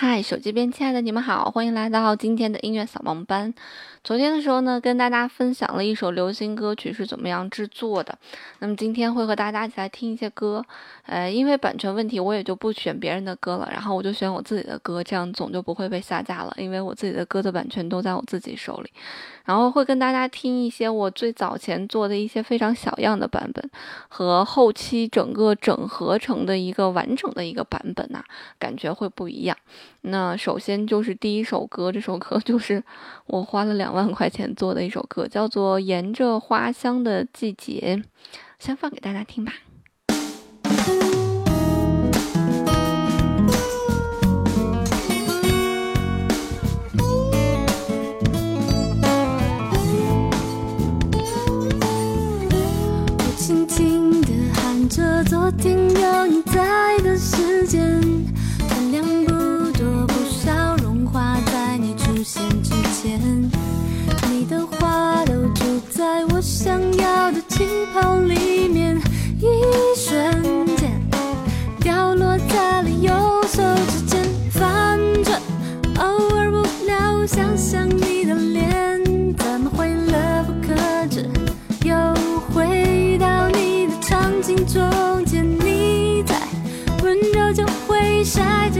[0.00, 3.52] 嗨，手机边亲爱的你们好，欢迎来到今天的音乐扫盲班。
[4.04, 8.16] 昨天的时候呢，跟大家分享了一首流行歌曲是怎么样制作的。
[8.60, 10.64] 那么今天会和大家一起来听一些歌，
[11.06, 16.54] 呃，因为版权问题，我也就不选别人的歌了，然后我就选我自己的歌，这样总就不会被下架了。
[16.58, 18.90] 因为我自己的歌的版权都在我自己手里。
[19.44, 23.68] 然后会跟大家听一些我最早前做的一些非常小样的版本，
[24.08, 28.22] 和后期整个整合成的一个完整的一个版本呐，
[28.60, 29.56] 感觉会不一样。
[30.02, 32.82] 那首先就是第一首歌，这首歌就是
[33.26, 38.00] 我花了两万块钱做的一首歌，叫做《沿着花香的季节》，
[38.58, 39.52] 先放给大家听吧。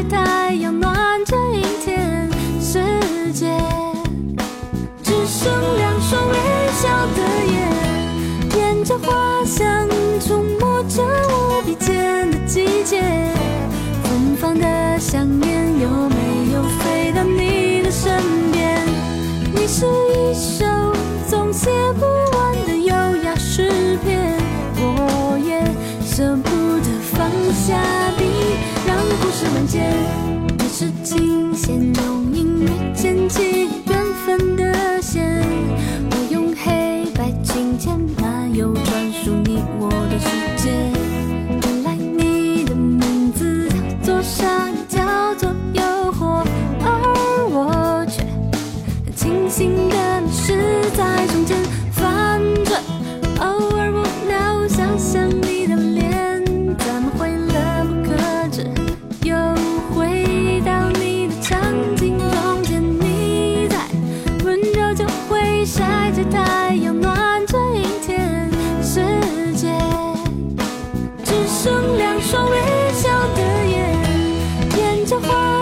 [0.03, 0.78] 着太阳，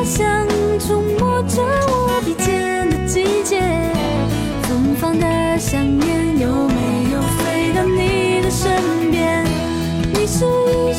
[0.06, 0.46] 像
[0.78, 3.60] 触摸着我鼻尖的季节，
[4.62, 8.70] 芬芳的香烟有没有飞到你的身
[9.10, 9.44] 边？
[10.14, 10.92] 你是一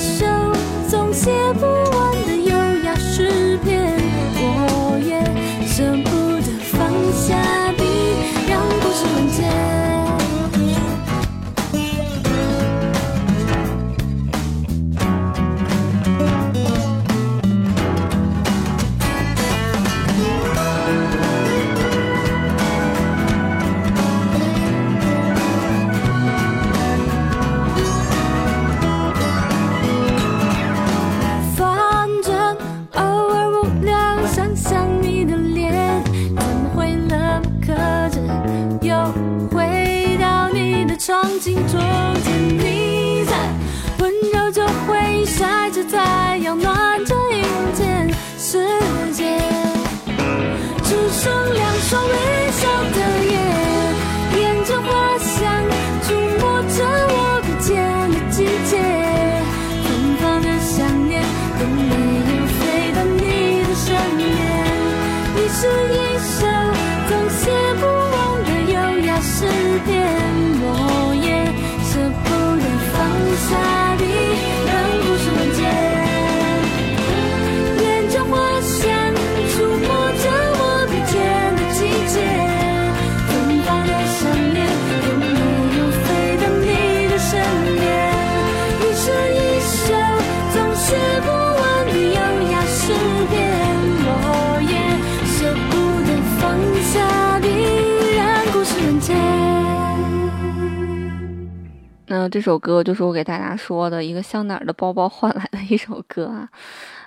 [102.38, 106.48] 这首歌就是我给大家说的一个香奈儿的包包换来的一首歌啊，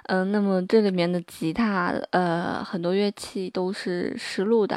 [0.09, 4.77] 嗯、那么这里面的吉他，呃，很多乐器都是实录的，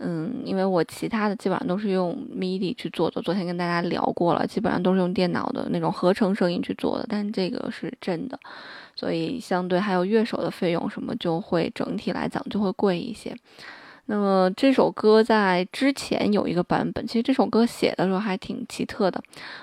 [0.00, 8.36] 嗯，因为我其他的基本上都是用 MIDI 去做的，昨天跟大家聊过了，基本上都是用电脑的那种合成声音去做的，但这个是真的，
[8.96, 13.32] 所以相对还有乐手的费用什么就会整体来讲就会贵一些。
[14.08, 19.20] 那么这首歌在之前有一个版本，其实这首歌写的时候还挺奇特的。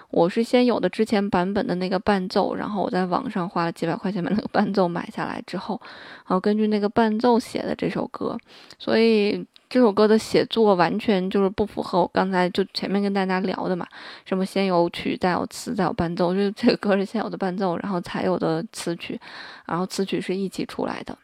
[0.09, 5.79] 我是先有的之前版本的那个伴奏，然后我在网上花了几百块钱把那个伴奏买下来之后，
[6.27, 8.37] 然后根据那个伴奏写的这首歌，
[8.77, 13.87] 所以这首歌的写作完全就是不符合我刚才就前面跟大家聊的嘛，
[14.25, 19.17] 什么先有曲再有词再有伴奏，就是这个歌是先有的伴奏，然后才有的词曲，
[19.65, 21.17] 然后词曲是一起出来的。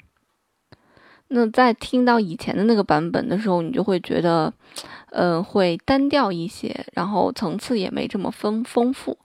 [1.30, 4.52] 那在听到以前的那个版本的时候，你就会觉得，
[5.12, 9.18] 呃，会单调一些，然后层次也没这么丰丰富。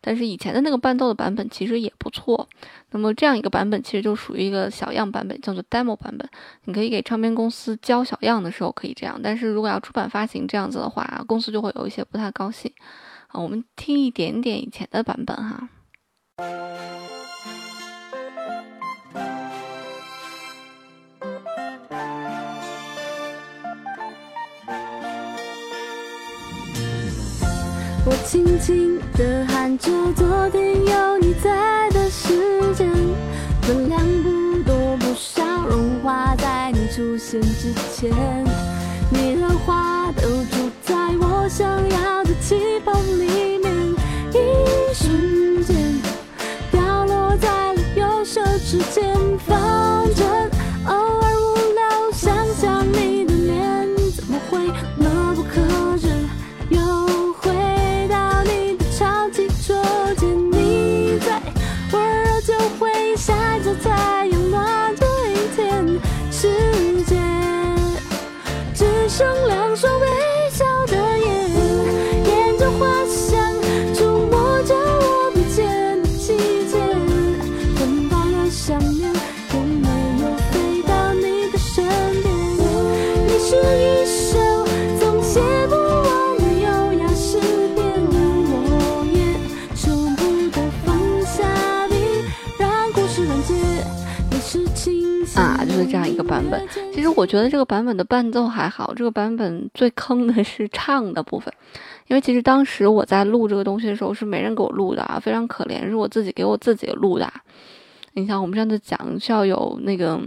[0.00, 2.48] 但是以前的那个伴奏的版本其实也不错。
[2.92, 6.26] 那么这样一个版本其实就属于一个小样版本，叫做 demo 版本。
[6.64, 12.72] 你可以给唱片公司交小样的时候可以这样，但是如果要出版发行这样子的话，公司就会有一些不太高兴。
[13.28, 15.68] 啊，我们听一点点以前的版本哈。
[28.06, 32.32] 我轻轻地喊着昨天有你在的时
[32.74, 32.88] 间，
[33.60, 38.10] 分量不多不少，融化在你出现之前。
[39.10, 41.99] 你的话都住在我想要
[97.20, 101.52] 我觉得这个版本的伴奏还好，这个版本最坑的是唱的部分，
[102.08, 107.30] 因为其实当时我在录这个东西的时候是没人给我录的啊，非常可怜，是我自己给我自己录的。
[108.14, 110.18] 你像我们上次讲需要有那个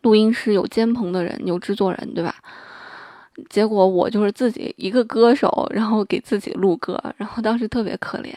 [0.00, 2.36] 录音师、有监棚的人、有制作人，对吧？
[3.50, 8.32] 结果我就是自己一个歌手，然后给自己录歌，然后当时特别可怜，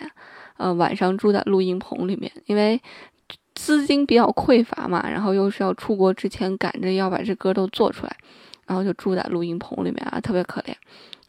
[0.57, 2.81] 呃，晚上住在录音棚里面，因为
[3.55, 8.15] 资金比较匮乏嘛，然后又是要出国之前赶着要把这歌都做出来，
[8.67, 10.73] 然后就住在录音棚里面啊，特别可怜。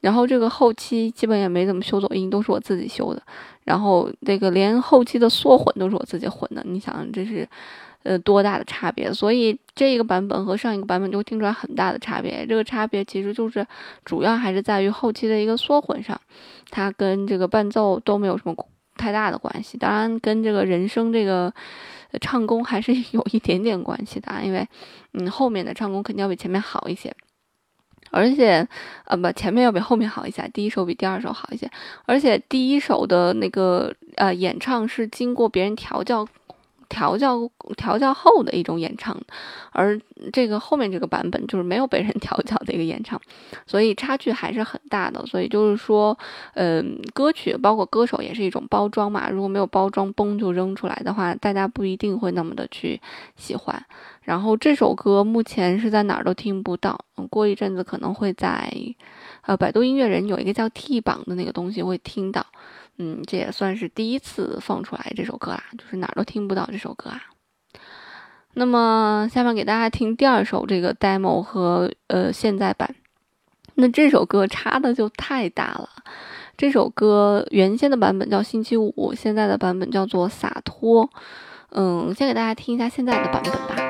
[0.02, 3.23] 然后这个后期基本也没怎么修走音，都是我自己修的。
[3.64, 7.49] 然后这个连后期的缩混都是我自己混的，你想这是
[8.02, 9.12] 呃多大的差别？
[9.12, 12.46] 所以这个版本和上一个版本就听出来很大的差别。
[12.46, 13.67] 这个差别其实就是
[14.05, 16.20] 主要还是在于后期的一个缩混上，
[16.70, 18.55] 它跟这个伴奏都没有什么
[18.96, 19.76] 太大的关系。
[19.76, 21.52] 当然跟这个人声这个
[22.20, 24.66] 唱功还是 有一点点关系的，因为
[25.12, 27.14] 嗯后面的唱功肯定要比前面好一些。
[28.12, 28.66] 而且，
[29.04, 31.68] 呃，不，前面要比后面好一些，第一首比第二首好一些。
[32.06, 36.26] 而且第一首的那个呃演唱是经过别人调教、
[36.88, 39.17] 调教、调教后的一种演唱，
[39.73, 40.00] 而
[40.33, 43.21] 这个后面这个版本就是没有被人 调教的一个演唱，
[43.66, 45.25] 所以差距还是很大的。
[45.26, 46.16] 所以就是说，
[46.55, 53.00] 嗯、歌曲包括歌手也是一种包装嘛，如果没有包装，嘣就扔出来的话，大家不一定会那么的去
[53.37, 53.85] 喜欢。
[54.23, 56.99] 然后这首歌目前是在哪儿都听不到，
[57.31, 58.69] 过一阵子可能会在，
[59.43, 62.45] 呃，百度音乐人有一个叫 T 榜的那个东西会听到，
[62.99, 67.21] 嗯，这也算是第一次放出来这首歌啦，就是哪儿都听不到这首歌啊。
[68.55, 72.95] 那么下面给大家听第二首这个 demo 和呃现在版，
[73.75, 75.91] 那这首歌差的就太大了。
[76.57, 81.11] 这首歌原先的版本叫星期五，现在的版本叫做洒脱。
[81.73, 83.86] 嗯，先给大家听一下现在的版本吧。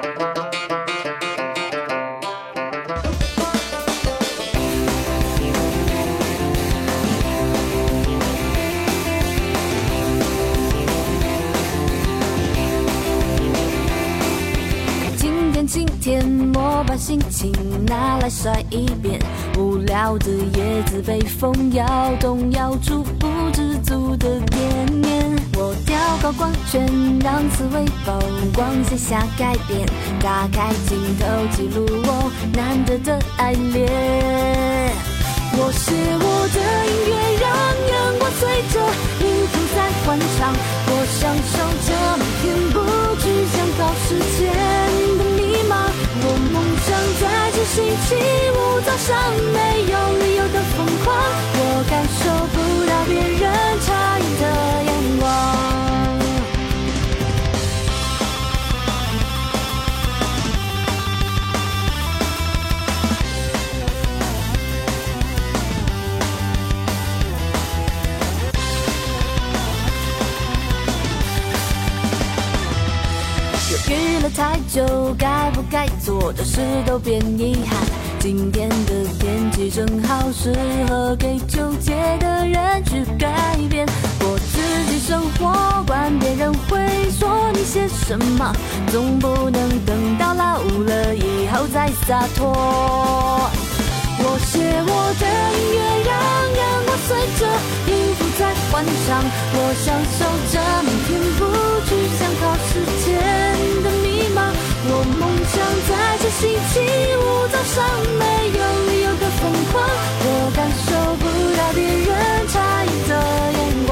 [16.97, 17.53] 心情
[17.87, 19.21] 拿来甩一遍。
[19.59, 21.87] 无聊的叶子被风摇
[22.21, 25.37] 动，摇出不知足的点点。
[25.59, 26.87] 我调高光圈，
[27.23, 28.19] 让刺猬曝
[28.55, 29.87] 光线下改变。
[30.21, 31.27] 打开镜头，
[31.57, 33.87] 记录我难得的爱恋。
[35.59, 37.45] 我写我的音乐，让
[37.89, 38.41] 阳光随
[38.73, 38.75] 着
[39.21, 40.39] 音符在欢唱。
[40.89, 41.55] 我享受
[41.87, 41.89] 着
[42.19, 42.77] 每天不
[43.17, 44.55] 去想考试前的迷茫。
[44.55, 44.86] 我梦想在这
[47.77, 48.15] 星期
[48.53, 51.15] 五早上没有理由的疯狂。
[51.59, 52.57] 我感受不
[52.87, 53.45] 到别人
[53.81, 53.87] 诧
[54.19, 54.45] 异的
[54.85, 55.76] 眼光。
[74.37, 77.79] 太久，该不该做的事都变遗憾。
[78.19, 80.55] 今天的天气正好适
[80.87, 83.87] 合给纠结的人去改变。
[84.21, 86.87] 过自己生活，管别人会
[87.19, 88.53] 说你些什么，
[88.89, 92.53] 总不能等到老了以后再洒脱。
[94.19, 95.25] 我写我的
[95.57, 96.13] 音乐，让
[96.59, 97.41] 阳光随着
[97.91, 99.09] 音符在欢唱。
[99.55, 100.21] 我享受
[100.53, 101.41] 着每天不
[101.89, 102.27] 去想。
[102.37, 102.69] 考试
[103.03, 103.26] 前的迷茫。
[105.49, 105.55] 想
[105.89, 106.81] 在这星期
[107.17, 107.75] 五早上
[108.19, 108.25] 没
[108.59, 108.61] 有
[108.91, 109.41] 理由的疯
[109.73, 109.75] 狂。
[110.29, 111.25] 我感受不
[111.57, 112.11] 到别人
[112.49, 113.13] 诧异的
[113.53, 113.89] 眼光。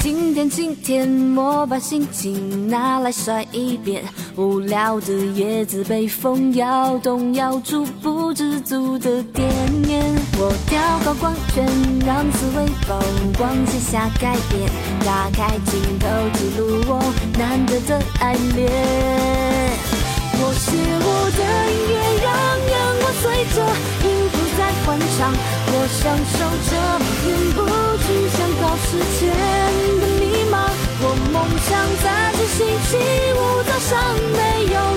[0.00, 4.04] 今天今天，我把心情拿来甩一遍。
[4.36, 9.48] 无聊的叶子被风摇动，摇出不知足的点
[9.82, 10.04] 点。
[10.38, 11.66] 我调高光圈，
[12.04, 13.00] 让思维风
[13.38, 14.70] 光，写下改变。
[15.06, 17.00] 打开镜头记录我
[17.38, 18.70] 难得的爱恋。
[20.38, 21.40] 我写我的
[21.72, 22.28] 音乐，让
[22.68, 23.24] 阳光随
[23.54, 23.56] 着
[24.04, 25.32] 音符在欢唱。
[25.68, 26.02] 我享
[26.36, 26.36] 受
[26.68, 27.58] 着每天不
[28.04, 28.88] 去想考试
[29.18, 29.20] 前
[30.00, 30.05] 的。
[31.68, 32.96] 像杂志星期
[33.34, 34.95] 五早上，没有。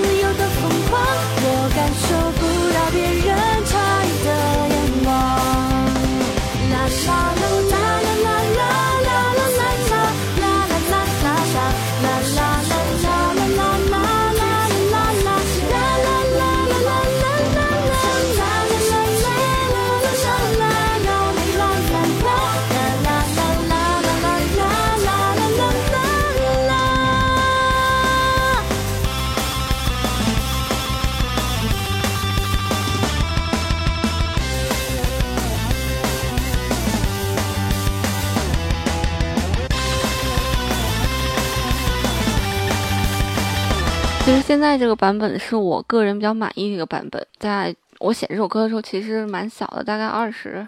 [44.60, 47.26] 现在这个版本是我个人比较满意的一个版本。
[47.38, 50.68] 在我写这首歌的时候，其实蛮小的，大概二十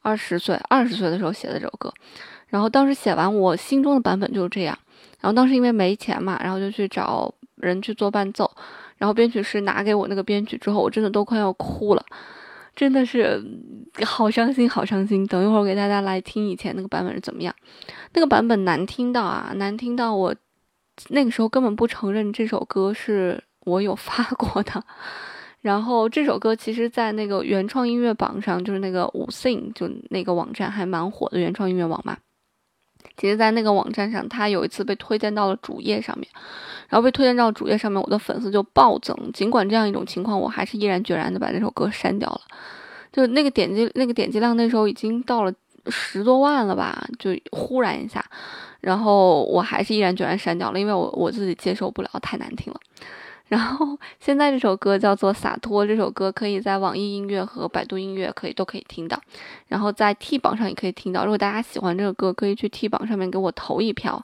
[0.00, 1.92] 二十岁，二十岁的时候写的这首歌。
[2.48, 4.78] 然后当时写完，我心中的版本就是这样。
[5.20, 8.50] 然后当时因为没钱嘛，然后就去找人去做伴奏。
[8.96, 12.02] 然后编曲师拿给我那个编曲之后，我真的都快要哭了，
[12.74, 13.44] 真的是
[14.06, 15.26] 好伤心，好伤心。
[15.26, 17.54] 等一会儿给大家来听以前那个版本是怎么样。
[18.14, 20.34] 那个版本难听到啊，难听到我。
[21.08, 24.84] 那个时候根本不承认这首歌是我有发过的，
[25.60, 32.16] 然后这首歌其实，在那个原创音乐榜上，就是那个五 sing 就那个网站还蛮火的原创音乐网嘛。
[33.16, 36.28] 其实，在那个网站上，它有一次被推荐到了主页上面，
[36.88, 39.16] 然后被推荐到主页上面，我的粉丝就暴增。
[39.32, 42.40] 尽管这样一种情况，我还是毅然决然的把那首歌删掉了。
[43.12, 45.52] 就那个点击那个点击量，那时候已经到了
[45.88, 48.24] 十多万了吧，就忽然一下。
[48.80, 52.80] 然后我还是毅然决然删掉了，因为我我自己接受不了，太难听了。
[53.46, 59.20] 然后 现在这首歌叫做《洒脱》，这首歌可以在网易音乐和百度音乐可以都可以听到，
[59.68, 61.24] 然后在 T 榜上也可以听到。
[61.24, 64.20] 如果大家喜欢这个歌，可以去 T 榜上面给我投一票，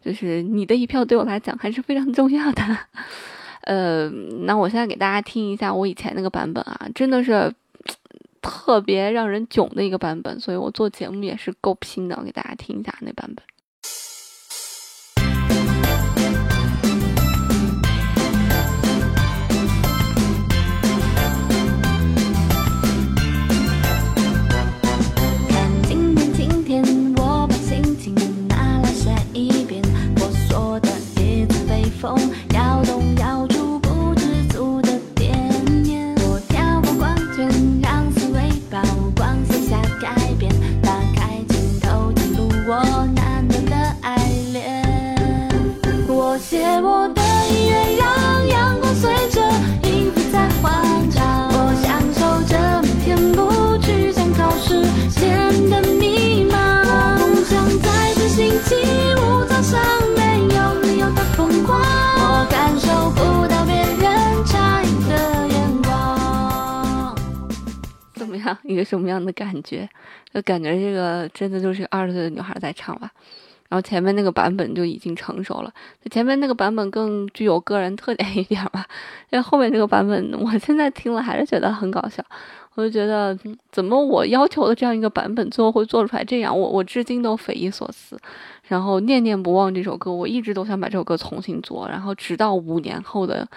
[0.00, 2.62] 就是你的一票对我来讲还是非常重要的。
[3.62, 4.08] 呃，
[4.44, 7.52] 那我现在给大家听一下我以前那个版本啊，真的是
[8.46, 13.44] 特别让人囧的一个版本，所以我做节目也是够拼的，我给大家听一下那版本。
[68.66, 69.88] 一个什么样的感觉，
[70.32, 73.10] 就感觉这个真的就是二十岁的女孩在唱吧。
[73.68, 75.72] 然后前面那个版本就已经成熟了，
[76.10, 78.86] 前面那个版本更具有个人特点一点吧。
[79.30, 82.24] 因为后面这个版本，我现在听了还是觉得很搞笑。
[82.76, 83.36] 我就觉得，
[83.72, 86.56] 怎么我要求的这样一个版本，最后会做出来这样？
[86.56, 88.16] 我我至今都匪夷所思，
[88.68, 93.48] 然后念念不忘这首歌，我一直都想把这首歌重新做，然后直到五年后的，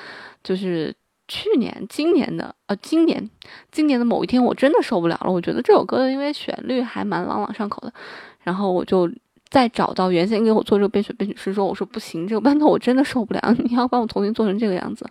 [0.41, 0.95] 就是
[1.29, 3.29] 去年、今年的，呃，今年、
[3.71, 5.31] 今年的某一天，我真的受不了了。
[5.31, 7.93] 我觉得这首歌因为旋律还蛮朗朗上口的，
[8.43, 9.09] 然后我就。
[9.51, 15.03] 再找到原先给我做这个编曲编曲师说，我说不行，这个伴奏我真的受不了，你要帮我重新做成这个样子。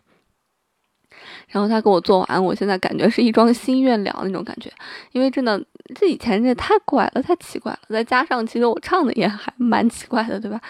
[1.48, 4.72] 然后他给我做完，我现在感觉是一桩心愿了那种感觉，
[5.10, 5.60] 因为真的
[5.95, 7.78] 这以前这太怪了，太奇怪了。
[7.88, 10.61] 再加上其实我唱的也还蛮奇怪的，对吧？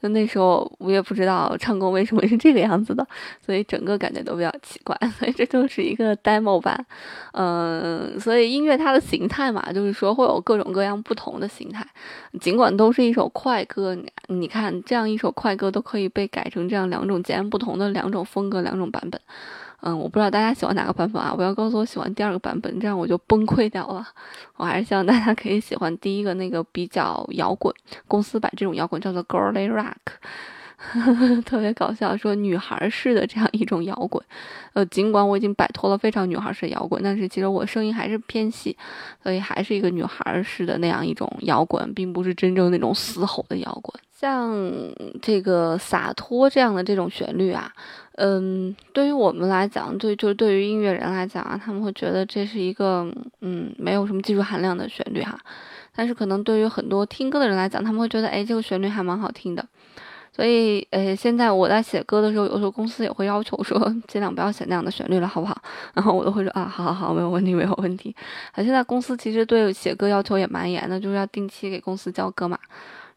[0.00, 3.06] 那那时候我也不知道唱功为什么是这个样子的，
[3.44, 4.96] 所以整个感觉都比较奇怪。
[5.18, 6.86] 所以这就是一个 demo 版，
[7.32, 11.86] 嗯，所以音乐它的形态嘛，就是说会有各种各样不同的形态，
[12.40, 13.96] 尽管都是一首快歌，
[14.28, 19.20] 你看这样一首快歌都可以被改成这样两种截然不同的两种风格、两种版本。
[19.80, 21.32] 嗯，我不知道大家喜欢哪个版本啊？
[21.36, 24.06] 不要告诉我喜欢第二个版本，这样我就崩溃掉了。
[24.56, 27.72] 我还是希望大家可以喜欢第一个那个比较摇滚，
[28.08, 29.94] 公司把这种摇滚叫做 girly rock，
[31.46, 34.20] 特别搞笑，说女孩式的这样一种摇滚。
[34.72, 38.76] 呃，尽管我已经摆脱了非常女孩式摇滚，但是其实我声音还是偏细，
[39.22, 43.94] 所以还是一个女孩式的那样一种摇滚，并不是真正那种嘶吼的摇滚。
[44.18, 44.58] 像
[45.22, 47.70] 这个洒脱这样的这种旋律啊。
[48.16, 53.06] 嗯，对于我们来讲，对，就是对于音乐人来讲啊，他们会觉得这是一个
[53.42, 55.38] 嗯，没有什么技术含量的旋律哈。
[55.94, 59.64] 但是可能对于很多听歌的人来讲，他们会觉得，哎，这个旋律还蛮好听的。
[60.34, 65.56] 所以，呃，现在我在写歌的时候，有时候公司也会要求说， 尽量不要写那样的旋律了，好不好？
[65.94, 68.14] 然后我都会说啊，好好好，没有问题，没有问题。
[68.52, 72.58] 啊，现在公司其实对写歌要求也蛮严的，就是要定期给公司交歌嘛。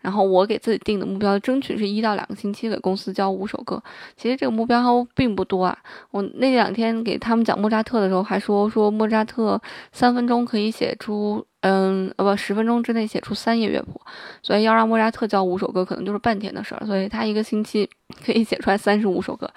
[0.02, 3.82] 然后我给自己定的目标，争取是一到两个星期给公司交五首歌。
[4.18, 5.78] 其实这个目标并不多啊。
[6.10, 9.62] 我那两天给他们讲莫扎特的时候，还说说莫扎特
[9.92, 14.02] 三分钟可以写出，嗯，呃不，十分钟之内写出三页乐谱。
[14.42, 16.86] 所以要让莫扎特交五首歌，可能就是半天的事儿。
[16.86, 17.90] 所以他一个星期
[18.26, 19.50] 可以写出来三十五首歌。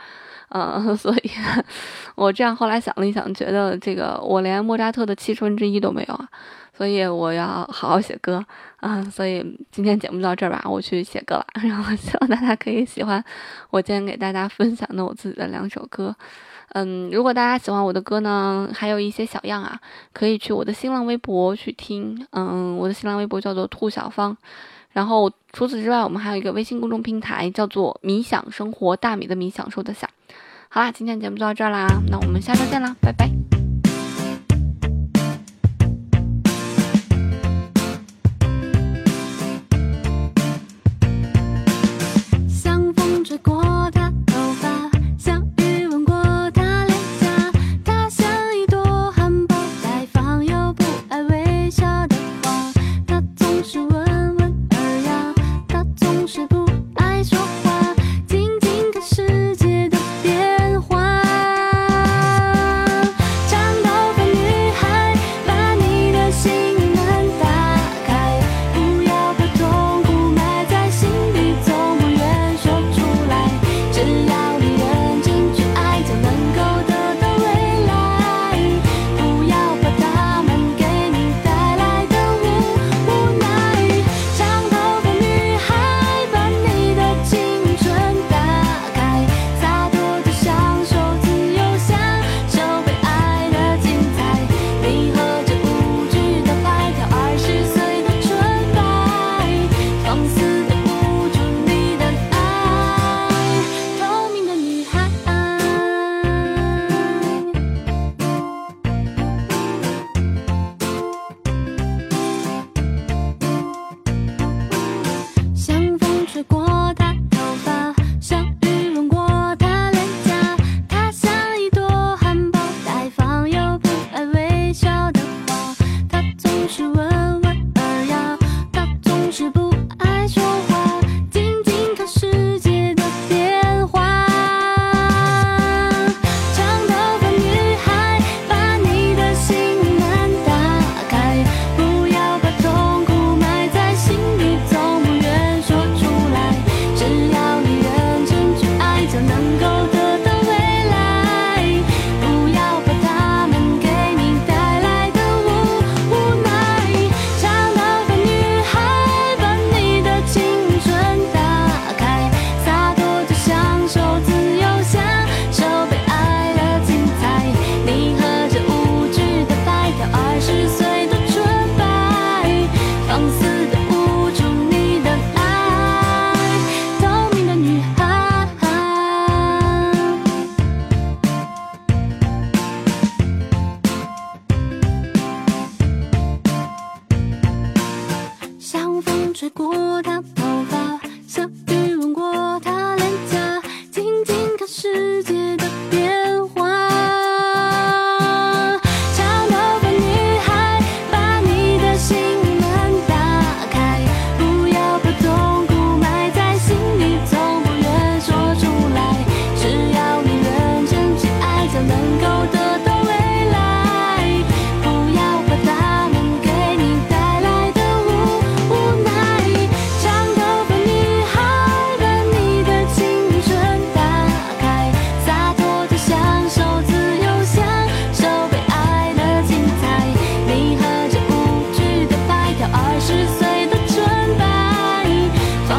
[0.51, 1.31] 嗯， 所以
[2.15, 6.29] 我这样后来想了一想，觉得这个我连莫扎特的七分之一都没有啊。
[6.77, 8.45] 所以我要好好写歌
[8.79, 9.01] 啊！
[9.05, 11.47] 所以今天节目到这儿吧，我去写歌了。
[11.63, 13.25] 然后希望大家可以喜欢
[13.71, 16.15] 我今天给大家分享的我自己的两首歌。
[16.71, 19.79] 嗯，如果大家喜欢我的歌呢，还有一些小样啊，
[20.13, 22.27] 可以去我的新浪微博去听。
[22.33, 24.37] 嗯，我的新浪微博叫做兔小芳。
[24.91, 30.11] 然后除此之外，我们还有一个微信公众平台叫做“米享生活”，大米的米，享受的享。
[30.69, 33.54] 好啦，今天节目就到这儿啦，那我们下周见啦，拜拜。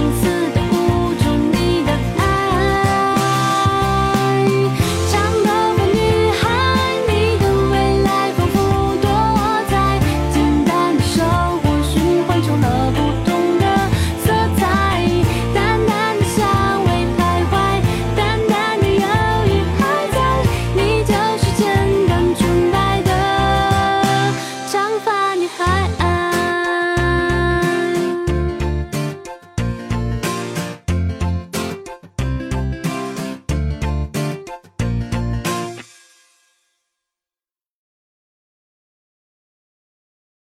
[0.06, 0.35] 上次。